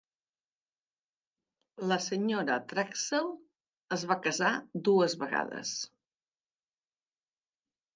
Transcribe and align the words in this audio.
La 1.91 1.99
Sra. 2.07 2.57
Traxel 2.73 3.31
es 3.99 4.09
va 4.15 4.21
casar 4.27 4.53
dues 4.91 5.19
vegades. 5.27 5.79